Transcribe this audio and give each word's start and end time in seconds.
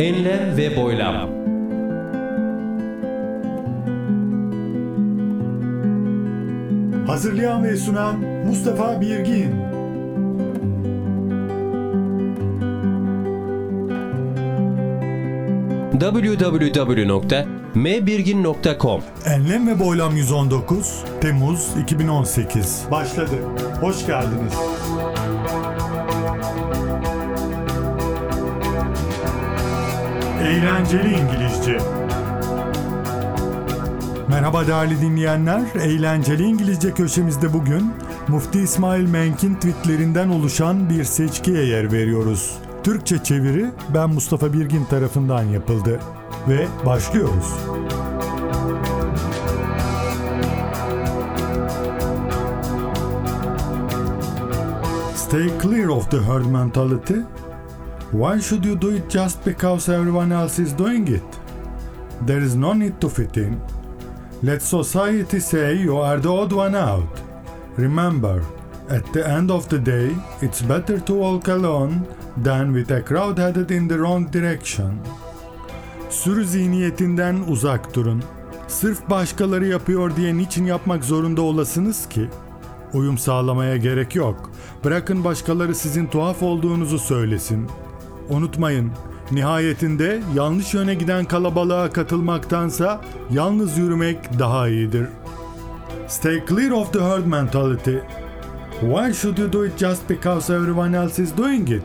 Enlem 0.00 0.56
ve 0.56 0.76
boylam. 0.76 1.30
Hazırlayan 7.06 7.64
ve 7.64 7.76
sunan 7.76 8.16
Mustafa 8.46 9.00
Birgin. 9.00 9.54
www.mbirgin.com 16.00 19.00
Enlem 19.26 19.68
ve 19.68 19.80
Boylam 19.80 20.16
119 20.16 21.04
Temmuz 21.20 21.68
2018 21.82 22.82
başladı. 22.90 23.34
Hoş 23.80 24.06
geldiniz. 24.06 24.52
Eğlenceli 30.50 31.08
İngilizce. 31.08 31.78
Merhaba 34.28 34.66
değerli 34.66 35.00
dinleyenler. 35.00 35.62
Eğlenceli 35.74 36.42
İngilizce 36.42 36.94
köşemizde 36.94 37.52
bugün 37.52 37.92
Mufti 38.28 38.60
İsmail 38.60 39.08
Menk'in 39.08 39.54
tweetlerinden 39.54 40.28
oluşan 40.28 40.90
bir 40.90 41.04
seçkiye 41.04 41.64
yer 41.64 41.92
veriyoruz. 41.92 42.58
Türkçe 42.84 43.22
çeviri 43.22 43.70
ben 43.94 44.10
Mustafa 44.10 44.52
Birgin 44.52 44.84
tarafından 44.84 45.42
yapıldı. 45.42 46.00
Ve 46.48 46.66
başlıyoruz. 46.86 47.54
Stay 55.14 55.50
clear 55.62 55.88
of 55.88 56.10
the 56.10 56.20
herd 56.20 56.44
mentality. 56.44 57.14
Why 58.12 58.40
should 58.40 58.64
you 58.64 58.74
do 58.74 58.90
it 58.90 59.08
just 59.08 59.44
because 59.44 59.88
everyone 59.88 60.32
else 60.32 60.58
is 60.58 60.72
doing 60.72 61.06
it? 61.06 61.22
There 62.26 62.40
is 62.40 62.56
no 62.56 62.72
need 62.72 63.00
to 63.00 63.08
fit 63.08 63.36
in. 63.36 63.60
Let 64.42 64.62
society 64.62 65.38
say 65.38 65.76
you 65.76 65.96
are 65.98 66.18
the 66.18 66.28
odd 66.28 66.52
one 66.52 66.74
out. 66.74 67.20
Remember, 67.76 68.42
at 68.88 69.12
the 69.12 69.28
end 69.28 69.50
of 69.50 69.68
the 69.68 69.78
day, 69.78 70.10
it's 70.42 70.60
better 70.60 70.98
to 70.98 71.14
walk 71.14 71.48
alone 71.48 72.04
than 72.42 72.72
with 72.72 72.90
a 72.90 73.00
crowd 73.00 73.38
headed 73.38 73.70
in 73.70 73.86
the 73.86 73.98
wrong 73.98 74.32
direction. 74.32 74.98
Sürü 76.10 76.44
zihniyetinden 76.44 77.36
uzak 77.48 77.94
durun. 77.94 78.22
Sırf 78.68 79.10
başkaları 79.10 79.66
yapıyor 79.66 80.16
diye 80.16 80.36
niçin 80.36 80.64
yapmak 80.64 81.04
zorunda 81.04 81.42
olasınız 81.42 82.08
ki? 82.08 82.28
Uyum 82.92 83.18
sağlamaya 83.18 83.76
gerek 83.76 84.16
yok. 84.16 84.50
Bırakın 84.84 85.24
başkaları 85.24 85.74
sizin 85.74 86.06
tuhaf 86.06 86.42
olduğunuzu 86.42 86.98
söylesin. 86.98 87.66
Unutmayın, 88.30 88.90
nihayetinde 89.30 90.20
yanlış 90.34 90.74
yöne 90.74 90.94
giden 90.94 91.24
kalabalığa 91.24 91.90
katılmaktansa 91.90 93.00
yalnız 93.30 93.78
yürümek 93.78 94.38
daha 94.38 94.68
iyidir. 94.68 95.06
Stay 96.08 96.46
clear 96.48 96.70
of 96.70 96.92
the 96.92 97.00
herd 97.00 97.26
mentality. 97.26 97.96
Why 98.80 99.12
should 99.12 99.38
you 99.38 99.52
do 99.52 99.66
it 99.66 99.78
just 99.78 100.08
because 100.08 100.54
everyone 100.54 100.96
else 100.96 101.22
is 101.22 101.36
doing 101.36 101.70
it? 101.70 101.82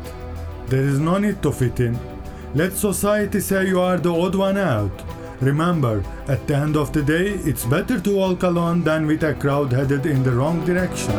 There 0.70 0.88
is 0.88 1.00
no 1.00 1.22
need 1.22 1.36
to 1.42 1.52
fit 1.52 1.80
in. 1.80 1.98
Let 2.58 2.74
society 2.74 3.42
say 3.42 3.70
you 3.70 3.82
are 3.82 4.04
the 4.04 4.10
odd 4.10 4.36
one 4.36 4.58
out. 4.58 5.04
Remember, 5.42 6.04
at 6.28 6.48
the 6.48 6.56
end 6.56 6.78
of 6.78 6.92
the 6.92 7.02
day, 7.02 7.40
it's 7.46 7.66
better 7.66 8.00
to 8.00 8.16
walk 8.16 8.44
alone 8.44 8.84
than 8.84 9.08
with 9.08 9.24
a 9.24 9.34
crowd 9.34 9.74
headed 9.74 10.06
in 10.06 10.24
the 10.24 10.32
wrong 10.32 10.66
direction. 10.66 11.14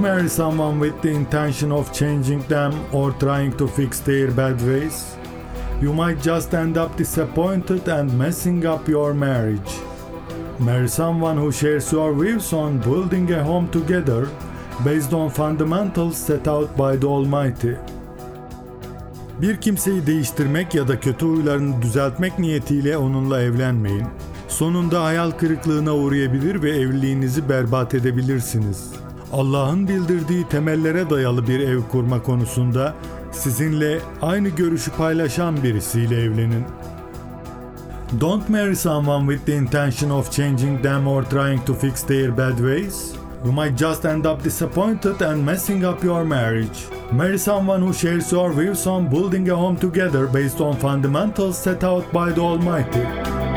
Marry 0.00 0.28
someone 0.28 0.78
with 0.78 1.02
the 1.02 1.08
intention 1.08 1.72
of 1.72 1.92
changing 1.92 2.40
them 2.42 2.72
or 2.92 3.10
trying 3.12 3.52
to 3.56 3.66
fix 3.66 3.98
their 3.98 4.30
bad 4.30 4.62
ways. 4.62 5.16
You 5.82 5.92
might 5.92 6.22
just 6.22 6.54
end 6.54 6.76
up 6.76 6.96
disappointed 6.96 7.88
and 7.88 8.16
messing 8.16 8.64
up 8.64 8.88
your 8.88 9.12
marriage. 9.12 9.72
Marry 10.60 10.88
someone 10.88 11.36
who 11.36 11.50
shares 11.50 11.92
your 11.92 12.14
views 12.14 12.52
on 12.52 12.78
building 12.78 13.32
a 13.32 13.42
home 13.42 13.68
together 13.70 14.28
based 14.84 15.12
on 15.12 15.30
fundamentals 15.30 16.16
set 16.16 16.46
out 16.46 16.76
by 16.76 16.96
the 16.96 17.06
Almighty. 17.06 17.76
Bir 19.42 19.56
kimseyi 19.56 20.06
değiştirmek 20.06 20.74
ya 20.74 20.88
da 20.88 21.00
kötü 21.00 21.26
huylarını 21.26 21.82
düzeltmek 21.82 22.38
niyetiyle 22.38 22.96
onunla 22.96 23.42
evlenmeyin. 23.42 24.06
Sonunda 24.48 25.04
hayal 25.04 25.30
kırıklığına 25.30 25.94
uğrayabilir 25.94 26.62
ve 26.62 26.70
evliliğinizi 26.70 27.48
berbat 27.48 27.94
edebilirsiniz. 27.94 29.07
Allah'ın 29.32 29.88
bildirdiği 29.88 30.48
temellere 30.48 31.10
dayalı 31.10 31.48
bir 31.48 31.60
ev 31.60 31.80
kurma 31.92 32.22
konusunda 32.22 32.94
sizinle 33.32 34.00
aynı 34.22 34.48
görüşü 34.48 34.90
paylaşan 34.90 35.62
birisiyle 35.62 36.22
evlenin. 36.22 36.64
Don't 38.20 38.48
marry 38.48 38.76
someone 38.76 39.26
with 39.26 39.46
the 39.46 39.56
intention 39.56 40.10
of 40.10 40.32
changing 40.32 40.82
them 40.82 41.06
or 41.06 41.24
trying 41.24 41.66
to 41.66 41.74
fix 41.74 42.02
their 42.02 42.36
bad 42.38 42.56
ways. 42.56 43.12
You 43.44 43.52
might 43.52 43.78
just 43.78 44.04
end 44.04 44.24
up 44.24 44.44
disappointed 44.44 45.20
and 45.20 45.44
messing 45.44 45.84
up 45.84 46.04
your 46.04 46.24
marriage. 46.24 46.86
Marry 47.12 47.38
someone 47.38 47.82
who 47.82 47.92
shares 47.92 48.32
your 48.32 48.52
views 48.52 48.86
on 48.86 49.08
building 49.08 49.50
a 49.50 49.56
home 49.56 49.76
together 49.76 50.26
based 50.26 50.60
on 50.60 50.76
fundamentals 50.76 51.58
set 51.58 51.84
out 51.84 52.12
by 52.12 52.32
the 52.32 52.40
Almighty. 52.40 53.47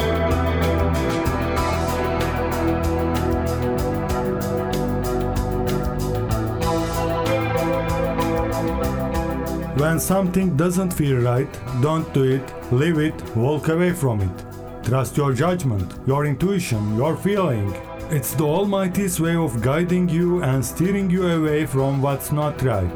When 9.81 9.99
something 9.99 10.55
doesn't 10.55 10.93
feel 10.93 11.17
right, 11.21 11.49
don't 11.81 12.13
do 12.13 12.23
it, 12.23 12.43
leave 12.71 12.99
it, 12.99 13.15
walk 13.35 13.67
away 13.67 13.93
from 13.93 14.21
it. 14.21 14.45
Trust 14.83 15.17
your 15.17 15.33
judgment, 15.33 15.91
your 16.05 16.27
intuition, 16.27 16.95
your 16.97 17.15
feeling. 17.17 17.73
It's 18.11 18.35
the 18.35 18.43
Almighty's 18.43 19.19
way 19.19 19.35
of 19.35 19.59
guiding 19.59 20.07
you 20.07 20.43
and 20.43 20.63
steering 20.63 21.09
you 21.09 21.25
away 21.27 21.65
from 21.65 21.99
what's 21.99 22.31
not 22.31 22.61
right. 22.61 22.91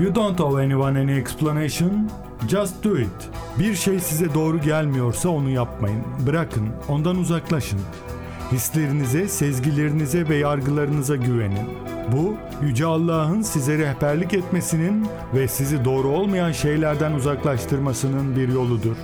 You 0.00 0.10
don't 0.10 0.40
owe 0.40 0.56
anyone 0.56 0.96
any 0.96 1.18
explanation, 1.18 2.10
just 2.46 2.82
do 2.82 2.96
it. 2.96 3.30
Bir 3.58 3.74
şey 3.74 4.00
size 4.00 4.34
doğru 4.34 4.60
gelmiyorsa 4.60 5.28
onu 5.28 5.50
yapmayın. 5.50 6.02
Bırakın, 6.26 6.68
ondan 6.88 7.16
uzaklaşın. 7.16 7.80
Hislerinize, 8.52 9.28
sezgilerinize 9.28 10.28
ve 10.28 10.36
yargılarınıza 10.36 11.16
güvenin. 11.16 11.68
Bu, 12.12 12.36
Yüce 12.62 12.86
Allah'ın 12.86 13.42
size 13.42 13.78
rehberlik 13.78 14.34
etmesinin 14.34 15.06
ve 15.34 15.48
sizi 15.48 15.84
doğru 15.84 16.08
olmayan 16.08 16.52
şeylerden 16.52 17.12
uzaklaştırmasının 17.12 18.36
bir 18.36 18.48
yoludur. 18.48 18.96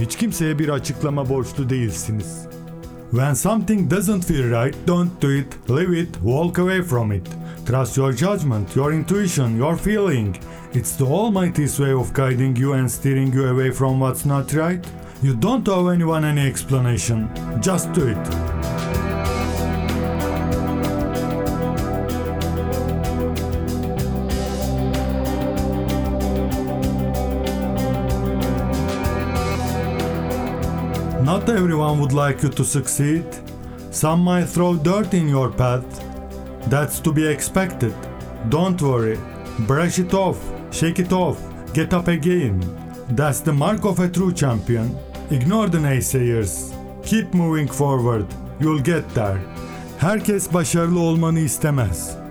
Hiç 0.00 0.16
kimseye 0.16 0.58
bir 0.58 0.68
açıklama 0.68 1.28
borçlu 1.28 1.70
değilsiniz. 1.70 2.46
When 3.10 3.34
something 3.34 3.90
doesn't 3.90 4.24
feel 4.24 4.64
right, 4.64 4.76
don't 4.86 5.22
do 5.22 5.32
it, 5.32 5.46
leave 5.70 6.00
it, 6.00 6.14
walk 6.14 6.58
away 6.58 6.82
from 6.82 7.12
it. 7.12 7.28
Trust 7.66 7.96
your 7.96 8.12
judgment, 8.12 8.76
your 8.76 8.92
intuition, 8.92 9.56
your 9.56 9.76
feeling. 9.76 10.36
It's 10.74 10.96
the 10.96 11.04
Almighty's 11.04 11.76
way 11.76 11.94
of 11.94 12.14
guiding 12.14 12.58
you 12.58 12.74
and 12.74 12.90
steering 12.90 13.34
you 13.34 13.48
away 13.48 13.70
from 13.70 14.00
what's 14.00 14.26
not 14.26 14.52
right. 14.52 14.86
You 15.22 15.34
don't 15.34 15.68
owe 15.68 15.88
anyone 15.88 16.24
any 16.24 16.46
explanation. 16.46 17.28
Just 17.62 17.92
do 17.92 18.06
it. 18.08 18.55
Not 31.46 31.58
everyone 31.58 32.00
would 32.00 32.12
like 32.12 32.42
you 32.42 32.48
to 32.48 32.64
succeed. 32.64 33.24
Some 33.92 34.22
might 34.22 34.46
throw 34.46 34.74
dirt 34.74 35.14
in 35.14 35.28
your 35.28 35.48
path. 35.48 35.86
That's 36.68 36.98
to 36.98 37.12
be 37.12 37.24
expected. 37.24 37.94
Don't 38.48 38.82
worry. 38.82 39.16
Brush 39.60 40.00
it 40.00 40.12
off, 40.12 40.40
shake 40.72 40.98
it 40.98 41.12
off, 41.12 41.38
get 41.72 41.94
up 41.94 42.08
again. 42.08 42.58
That's 43.10 43.38
the 43.38 43.52
mark 43.52 43.84
of 43.84 44.00
a 44.00 44.08
true 44.08 44.32
champion. 44.32 44.98
Ignore 45.30 45.68
the 45.68 45.78
naysayers. 45.78 46.74
Keep 47.04 47.32
moving 47.32 47.68
forward. 47.68 48.26
You'll 48.58 48.82
get 48.82 49.08
there. 49.14 49.40
Herkes 49.98 50.54
başarılı 50.54 51.00
olmanı 51.00 51.38
istemez. 51.40 52.25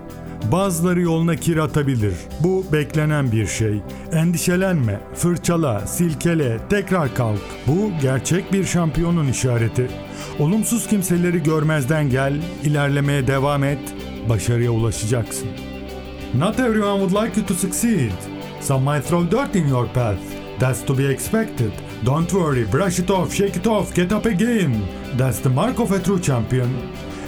Bazıları 0.52 1.02
yoluna 1.02 1.36
kir 1.36 1.58
atabilir. 1.58 2.14
Bu 2.40 2.66
beklenen 2.74 3.32
bir 3.32 3.48
şey. 3.48 3.82
Endişelenme, 4.14 5.00
fırçala, 5.14 5.88
silkele, 5.88 6.58
tekrar 6.70 7.16
kalk. 7.16 7.42
Bu 7.68 7.92
gerçek 8.02 8.54
bir 8.54 8.66
şampiyonun 8.66 9.28
işareti. 9.28 9.88
Olumsuz 10.40 10.88
kimseleri 10.88 11.44
görmezden 11.44 12.10
gel, 12.10 12.34
ilerlemeye 12.64 13.28
devam 13.28 13.64
et, 13.64 13.80
başarıya 14.30 14.72
ulaşacaksın. 14.72 15.48
Not 16.38 16.60
everyone 16.60 17.00
would 17.00 17.24
like 17.26 17.40
you 17.40 17.48
to 17.48 17.54
succeed. 17.54 18.12
Some 18.62 18.92
might 18.92 19.08
throw 19.08 19.38
dirt 19.38 19.56
in 19.56 19.68
your 19.68 19.88
path. 19.88 20.20
That's 20.60 20.86
to 20.86 20.98
be 20.98 21.04
expected. 21.04 21.72
Don't 22.06 22.30
worry, 22.30 22.66
brush 22.72 23.00
it 23.00 23.12
off, 23.12 23.34
shake 23.34 23.60
it 23.60 23.68
off, 23.68 23.96
get 23.96 24.12
up 24.12 24.26
again. 24.26 24.74
That's 25.18 25.40
the 25.40 25.50
mark 25.50 25.80
of 25.80 25.92
a 25.92 26.00
true 26.00 26.20
champion. 26.20 26.70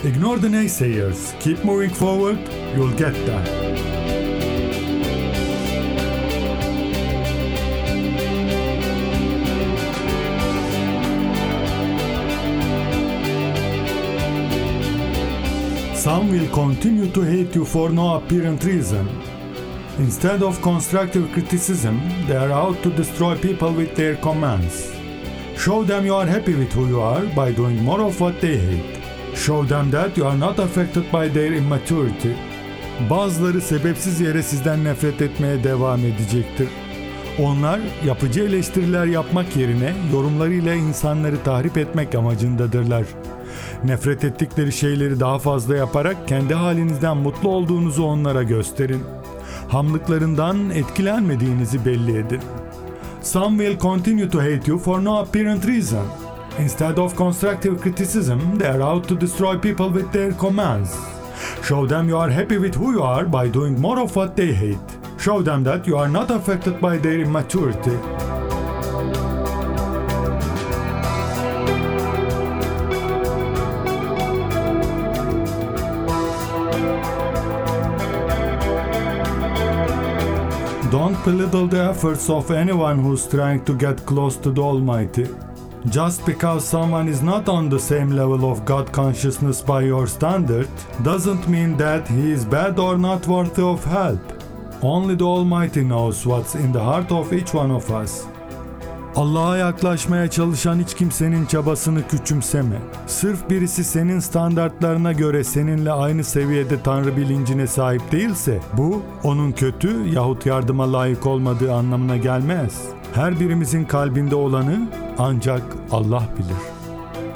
Ignore 0.08 0.38
the 0.38 0.48
naysayers. 0.48 1.38
Keep 1.42 1.66
moving 1.66 1.90
forward, 1.90 2.40
you'll 2.74 2.96
get 2.96 3.14
there. 3.26 3.46
Some 15.94 16.32
will 16.32 16.50
continue 16.54 17.12
to 17.12 17.22
hate 17.24 17.54
you 17.54 17.66
for 17.66 17.90
no 17.90 18.16
apparent 18.16 18.64
reason. 18.64 19.10
Instead 19.98 20.42
of 20.42 20.62
constructive 20.62 21.30
criticism, 21.34 22.00
they 22.28 22.38
are 22.38 22.54
out 22.54 22.82
to 22.84 22.90
destroy 22.92 23.38
people 23.38 23.74
with 23.74 23.94
their 23.98 24.16
comments. 24.16 24.90
Show 25.58 25.84
them 25.84 26.06
you 26.06 26.16
are 26.16 26.26
happy 26.26 26.56
with 26.56 26.72
who 26.72 26.88
you 26.88 27.02
are 27.02 27.26
by 27.36 27.52
doing 27.52 27.84
more 27.84 28.00
of 28.00 28.22
what 28.22 28.40
they 28.40 28.56
hate. 28.58 28.97
Show 29.46 29.68
them 29.68 29.92
that 29.92 30.18
you 30.18 30.28
are 30.28 30.40
not 30.40 30.60
affected 30.60 31.04
by 31.04 31.34
their 31.34 31.52
immaturity. 31.52 32.30
Bazıları 33.10 33.62
sebepsiz 33.62 34.22
yere 34.22 34.44
sizden 34.44 34.84
nefret 34.84 35.22
etmeye 35.22 35.64
devam 35.64 36.00
edecektir. 36.00 36.68
Onlar 37.40 37.80
yapıcı 38.06 38.44
eleştiriler 38.44 39.06
yapmak 39.06 39.56
yerine 39.56 39.94
yorumlarıyla 40.14 40.74
insanları 40.74 41.44
tahrip 41.44 41.78
etmek 41.78 42.16
amacındadırlar. 42.16 43.06
Nefret 43.84 44.24
ettikleri 44.24 44.72
şeyleri 44.72 45.20
daha 45.20 45.40
fazla 45.40 45.76
yaparak 45.76 46.28
kendi 46.28 46.54
halinizden 46.54 47.18
mutlu 47.18 47.50
olduğunuzu 47.50 48.04
onlara 48.04 48.44
gösterin. 48.44 49.04
Hamlıklarından 49.68 50.70
etkilenmediğinizi 50.70 51.86
belli 51.86 52.18
edin. 52.18 52.42
Some 53.22 53.58
will 53.58 53.80
continue 53.80 54.30
to 54.30 54.40
hate 54.40 54.62
you 54.66 54.80
for 54.80 55.04
no 55.04 55.18
apparent 55.18 55.68
reason. 55.68 56.27
Instead 56.60 56.98
of 56.98 57.16
constructive 57.16 57.80
criticism, 57.80 58.58
they 58.58 58.68
are 58.68 58.82
out 58.82 59.08
to 59.08 59.16
destroy 59.16 59.56
people 59.58 59.90
with 59.90 60.12
their 60.12 60.32
commands. 60.34 60.96
Show 61.64 61.86
them 61.86 62.10
you 62.10 62.18
are 62.18 62.30
happy 62.30 62.58
with 62.58 62.74
who 62.74 62.94
you 62.94 63.04
are 63.04 63.26
by 63.26 63.48
doing 63.48 63.80
more 63.80 64.00
of 64.00 64.16
what 64.16 64.36
they 64.36 64.54
hate. 64.54 64.80
Show 65.20 65.44
them 65.44 65.64
that 65.66 65.86
you 65.86 65.98
are 65.98 66.08
not 66.08 66.32
affected 66.32 66.82
by 66.82 66.98
their 66.98 67.20
immaturity. 67.20 67.98
Don't 80.90 81.24
belittle 81.24 81.68
the 81.68 81.84
efforts 81.92 82.30
of 82.30 82.50
anyone 82.50 82.98
who's 83.00 83.28
trying 83.28 83.64
to 83.66 83.76
get 83.76 84.06
close 84.06 84.38
to 84.38 84.52
the 84.52 84.62
Almighty. 84.62 85.28
Just 85.86 86.26
because 86.26 86.66
someone 86.66 87.08
is 87.08 87.22
not 87.22 87.48
on 87.48 87.70
the 87.70 87.80
same 87.80 88.10
level 88.10 88.52
of 88.52 88.66
God 88.66 88.92
consciousness 88.92 89.62
by 89.62 89.82
your 89.82 90.08
standard 90.08 90.68
doesn't 91.04 91.48
mean 91.48 91.78
that 91.78 92.08
he 92.08 92.32
is 92.32 92.46
bad 92.46 92.80
or 92.80 92.98
not 92.98 93.28
worthy 93.28 93.62
of 93.62 93.86
help. 93.86 94.20
Only 94.82 95.16
the 95.16 95.26
Almighty 95.26 95.84
knows 95.84 96.26
what's 96.26 96.56
in 96.56 96.72
the 96.74 96.80
heart 96.80 97.12
of 97.12 97.32
each 97.32 97.54
one 97.54 97.72
of 97.72 97.92
us. 97.92 98.26
Allah'a 99.16 99.58
yaklaşmaya 99.58 100.30
çalışan 100.30 100.80
hiç 100.80 100.94
kimsenin 100.94 101.46
çabasını 101.46 102.08
küçümseme. 102.08 102.76
Sırf 103.08 103.50
birisi 103.50 103.84
senin 103.84 104.20
standartlarına 104.20 105.14
göre 105.14 105.44
seninle 105.44 105.92
aynı 105.92 106.24
seviyede 106.24 106.82
tanrı 106.82 107.18
bilincine 107.18 107.68
sahip 107.68 108.12
değilse 108.12 108.60
bu 108.78 109.02
onun 109.24 109.52
kötü 109.52 110.08
yahut 110.14 110.46
yardıma 110.46 110.94
layık 110.94 111.26
olmadığı 111.26 111.74
anlamına 111.74 112.18
gelmez. 112.18 112.82
Her 113.14 113.40
birimizin 113.40 113.86
kalbinde 113.86 114.36
olanı 114.36 114.88
ancak 115.18 115.64
Allah 115.92 116.28
bilir. 116.36 116.78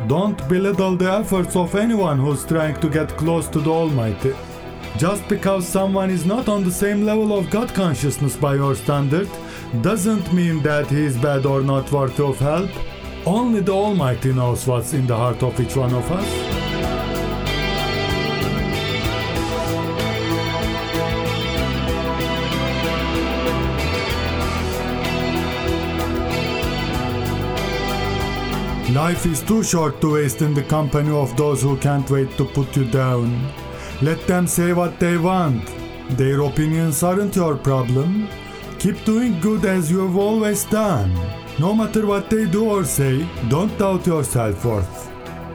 Don't 0.08 0.38
belittle 0.50 0.96
the 0.98 1.12
efforts 1.12 1.56
of 1.56 1.76
anyone 1.76 2.18
who's 2.20 2.44
trying 2.46 2.80
to 2.82 2.90
get 2.90 3.10
close 3.18 3.48
to 3.50 3.60
the 3.60 3.70
Almighty. 3.70 4.34
Just 4.98 5.28
because 5.30 5.68
someone 5.68 6.10
is 6.10 6.26
not 6.26 6.50
on 6.50 6.64
the 6.64 6.72
same 6.72 7.06
level 7.06 7.38
of 7.38 7.50
God 7.50 7.74
consciousness 7.74 8.36
by 8.36 8.56
your 8.56 8.76
standard 8.76 9.30
doesn't 9.82 10.34
mean 10.34 10.62
that 10.64 10.88
he 10.88 11.06
is 11.06 11.18
bad 11.18 11.46
or 11.46 11.62
not 11.62 11.92
worthy 11.92 12.24
of 12.24 12.40
help. 12.40 12.70
Only 13.26 13.62
the 13.62 13.74
Almighty 13.74 14.34
knows 14.34 14.68
what's 14.68 14.94
in 14.94 15.08
the 15.08 15.16
heart 15.16 15.44
of 15.44 15.60
each 15.60 15.76
one 15.76 15.94
of 15.94 16.12
us. 16.12 16.51
Life 29.02 29.26
is 29.26 29.42
too 29.42 29.64
short 29.64 30.00
to 30.02 30.14
waste 30.14 30.44
in 30.44 30.54
the 30.54 30.62
company 30.62 31.10
of 31.10 31.36
those 31.36 31.64
who 31.64 31.76
can't 31.78 32.08
wait 32.12 32.38
to 32.38 32.46
put 32.46 32.78
you 32.78 32.86
down. 32.86 33.32
Let 34.00 34.28
them 34.28 34.46
say 34.46 34.74
what 34.74 35.00
they 35.00 35.18
want. 35.18 35.64
Their 36.18 36.42
opinions 36.42 37.02
aren't 37.02 37.36
your 37.36 37.56
problem. 37.58 38.28
Keep 38.78 39.04
doing 39.04 39.40
good 39.42 39.66
as 39.66 39.90
you 39.90 40.06
have 40.06 40.16
always 40.16 40.66
done. 40.66 41.12
No 41.58 41.74
matter 41.74 42.06
what 42.06 42.30
they 42.30 42.46
do 42.46 42.70
or 42.70 42.86
say, 42.86 43.26
don't 43.50 43.76
doubt 43.80 44.06
your 44.06 44.24
self-worth. 44.24 45.10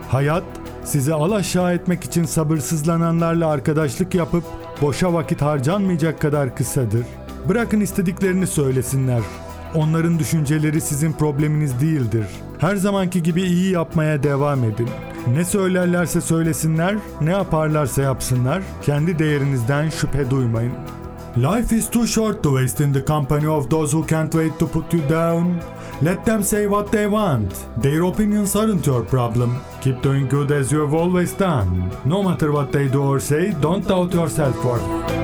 Hayat, 0.08 0.44
sizi 0.84 1.14
alaşağı 1.14 1.74
etmek 1.74 2.04
için 2.04 2.24
sabırsızlananlarla 2.24 3.48
arkadaşlık 3.48 4.14
yapıp 4.14 4.44
boşa 4.82 5.12
vakit 5.12 5.42
harcanmayacak 5.42 6.20
kadar 6.20 6.56
kısadır. 6.56 7.06
Bırakın 7.48 7.80
istediklerini 7.80 8.46
söylesinler. 8.46 9.22
Onların 9.76 10.18
düşünceleri 10.18 10.80
sizin 10.80 11.12
probleminiz 11.12 11.80
değildir. 11.80 12.26
Her 12.58 12.76
zamanki 12.76 13.22
gibi 13.22 13.42
iyi 13.42 13.72
yapmaya 13.72 14.22
devam 14.22 14.64
edin. 14.64 14.88
Ne 15.32 15.44
söylerlerse 15.44 16.20
söylesinler, 16.20 16.96
ne 17.20 17.30
yaparlarsa 17.30 18.02
yapsınlar, 18.02 18.62
kendi 18.82 19.18
değerinizden 19.18 19.88
şüphe 19.88 20.30
duymayın. 20.30 20.72
Life 21.36 21.76
is 21.76 21.90
too 21.90 22.06
short 22.06 22.42
to 22.42 22.58
waste 22.58 22.84
in 22.84 22.92
the 22.92 23.04
company 23.04 23.48
of 23.48 23.70
those 23.70 23.92
who 23.92 24.06
can't 24.06 24.32
wait 24.32 24.58
to 24.58 24.68
put 24.68 24.94
you 24.94 25.02
down. 25.08 25.54
Let 26.04 26.24
them 26.26 26.42
say 26.42 26.64
what 26.64 26.92
they 26.92 27.04
want. 27.04 27.82
Their 27.82 28.02
opinions 28.02 28.56
aren't 28.56 28.86
your 28.86 29.04
problem. 29.04 29.50
Keep 29.80 30.02
doing 30.02 30.28
good 30.30 30.50
as 30.50 30.72
you 30.72 30.80
have 30.80 30.94
always 30.94 31.38
done. 31.38 31.90
No 32.04 32.22
matter 32.22 32.52
what 32.52 32.72
they 32.72 32.92
do 32.92 33.02
or 33.02 33.20
say, 33.20 33.54
don't 33.62 33.88
doubt 33.88 34.14
your 34.14 34.28
self-worth. 34.28 35.15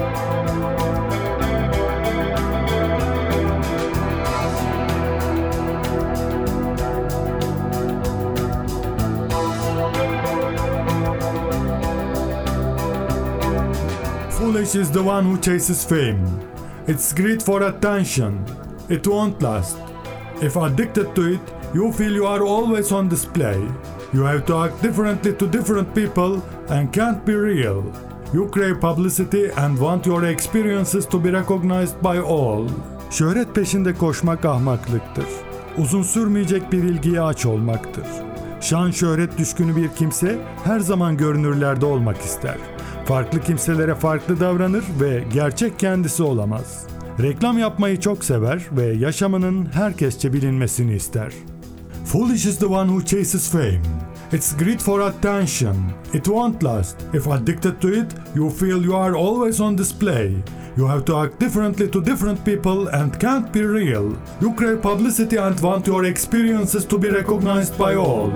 Foolish 14.53 14.75
is 14.75 14.91
the 14.91 15.03
one 15.03 15.25
who 15.25 15.39
chases 15.41 15.83
fame. 15.83 16.23
It's 16.87 17.15
greed 17.15 17.43
for 17.43 17.63
attention. 17.63 18.45
It 18.91 19.07
won't 19.07 19.41
last. 19.41 19.79
If 20.43 20.57
addicted 20.57 21.15
to 21.17 21.23
it, 21.35 21.41
you 21.73 21.91
feel 21.91 22.13
you 22.13 22.27
are 22.27 22.45
always 22.45 22.93
on 22.93 23.09
display. 23.09 23.57
You 24.13 24.25
have 24.25 24.45
to 24.47 24.57
act 24.65 24.83
differently 24.83 25.33
to 25.37 25.47
different 25.47 25.95
people 25.95 26.43
and 26.69 26.93
can't 26.93 27.25
be 27.25 27.35
real. 27.35 27.83
You 28.35 28.51
crave 28.51 28.79
publicity 28.79 29.51
and 29.57 29.79
want 29.79 30.05
your 30.05 30.27
experiences 30.27 31.07
to 31.07 31.19
be 31.19 31.31
recognized 31.31 32.03
by 32.03 32.19
all. 32.19 32.69
Şöhret 33.11 33.55
peşinde 33.55 33.95
koşmak 33.95 34.45
ahmaklıktır. 34.45 35.27
Uzun 35.79 36.03
sürmeyecek 36.03 36.73
bir 36.73 36.83
ilgiye 36.83 37.21
aç 37.21 37.47
olmaktır. 37.47 38.07
Şan 38.61 38.91
şöhret 38.91 39.39
düşkünü 39.39 39.77
bir 39.77 39.89
kimse 39.89 40.39
her 40.65 40.81
zaman 40.81 41.17
görünürlerde 41.17 41.87
olmak 41.87 42.21
ister. 42.21 42.57
Farklı 43.07 43.41
kimselere 43.41 43.95
farklı 43.95 44.41
davranır 44.41 44.85
ve 45.01 45.25
gerçek 45.33 45.79
kendisi 45.79 46.23
olamaz. 46.23 46.87
Reklam 47.23 47.59
yapmayı 47.59 48.01
çok 48.01 48.25
sever 48.25 48.63
ve 48.73 48.85
yaşamının 48.85 49.69
herkesçe 49.73 50.33
bilinmesini 50.33 50.95
ister. 50.95 51.33
Foolish 52.05 52.47
is 52.47 52.59
the 52.59 52.67
one 52.67 52.89
who 52.89 53.05
chases 53.05 53.51
fame. 53.51 53.81
It's 54.33 54.57
greed 54.57 54.81
for 54.81 55.01
attention. 55.01 55.77
It 56.15 56.25
won't 56.25 56.65
last. 56.65 56.97
If 57.15 57.29
addicted 57.29 57.81
to 57.81 57.89
it, 57.89 58.07
you 58.37 58.51
feel 58.51 58.85
you 58.85 58.97
are 58.97 59.15
always 59.17 59.61
on 59.61 59.79
display. 59.79 60.33
You 60.77 60.89
have 60.89 61.05
to 61.05 61.17
act 61.17 61.41
differently 61.41 61.91
to 61.91 62.01
different 62.01 62.45
people 62.45 62.89
and 62.89 63.21
can't 63.21 63.53
be 63.53 63.61
real. 63.61 64.17
You 64.41 64.55
crave 64.55 64.81
publicity 64.81 65.39
and 65.39 65.61
want 65.61 65.87
your 65.87 66.05
experiences 66.05 66.85
to 66.87 66.99
be 66.99 67.11
recognized 67.11 67.79
by 67.79 67.95
all. 67.95 68.33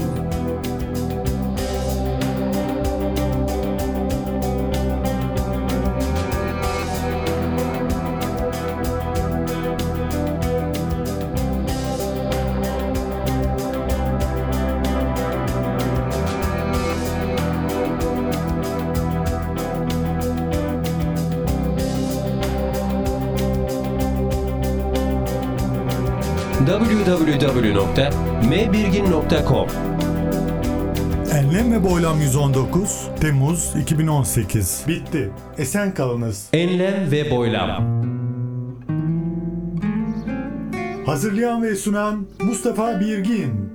www.mbirgin.com 26.66 29.66
Enlem 31.32 31.72
ve 31.72 31.84
Boylam 31.84 32.20
119 32.20 33.08
Temmuz 33.20 33.72
2018 33.80 34.84
Bitti. 34.88 35.30
Esen 35.58 35.94
kalınız. 35.94 36.48
Enlem 36.52 37.10
ve 37.10 37.30
Boylam 37.30 38.06
Hazırlayan 41.06 41.62
ve 41.62 41.76
sunan 41.76 42.26
Mustafa 42.42 43.00
Birgin 43.00 43.65